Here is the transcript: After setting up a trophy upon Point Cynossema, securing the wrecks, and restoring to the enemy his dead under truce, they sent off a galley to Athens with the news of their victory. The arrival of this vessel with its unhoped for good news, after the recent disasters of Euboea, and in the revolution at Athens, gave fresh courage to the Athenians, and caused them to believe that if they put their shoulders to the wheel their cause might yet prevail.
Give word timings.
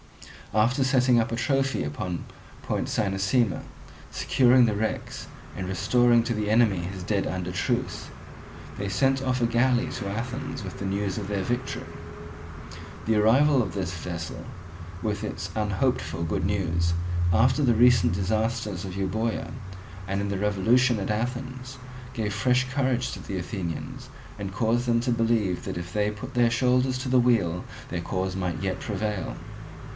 After 0.53 0.83
setting 0.83 1.19
up 1.19 1.31
a 1.31 1.35
trophy 1.37 1.83
upon 1.83 2.25
Point 2.63 2.87
Cynossema, 2.89 3.61
securing 4.09 4.65
the 4.65 4.75
wrecks, 4.75 5.27
and 5.55 5.67
restoring 5.67 6.23
to 6.23 6.33
the 6.33 6.49
enemy 6.49 6.79
his 6.79 7.03
dead 7.03 7.27
under 7.27 7.51
truce, 7.51 8.07
they 8.77 8.89
sent 8.89 9.21
off 9.21 9.41
a 9.41 9.45
galley 9.45 9.87
to 9.91 10.09
Athens 10.09 10.63
with 10.63 10.79
the 10.79 10.85
news 10.85 11.17
of 11.19 11.27
their 11.27 11.43
victory. 11.43 11.85
The 13.05 13.15
arrival 13.15 13.61
of 13.61 13.73
this 13.75 13.93
vessel 13.93 14.43
with 15.03 15.23
its 15.23 15.51
unhoped 15.55 16.01
for 16.01 16.23
good 16.23 16.45
news, 16.45 16.93
after 17.31 17.61
the 17.63 17.75
recent 17.75 18.13
disasters 18.13 18.83
of 18.83 18.97
Euboea, 18.97 19.51
and 20.07 20.19
in 20.19 20.29
the 20.29 20.39
revolution 20.39 20.99
at 20.99 21.11
Athens, 21.11 21.77
gave 22.13 22.33
fresh 22.33 22.67
courage 22.71 23.11
to 23.11 23.21
the 23.25 23.37
Athenians, 23.37 24.09
and 24.39 24.51
caused 24.51 24.87
them 24.87 24.99
to 25.01 25.11
believe 25.11 25.63
that 25.63 25.77
if 25.77 25.93
they 25.93 26.09
put 26.11 26.33
their 26.33 26.49
shoulders 26.51 26.97
to 26.97 27.07
the 27.09 27.19
wheel 27.19 27.63
their 27.89 28.01
cause 28.01 28.35
might 28.35 28.61
yet 28.63 28.79
prevail. 28.79 29.37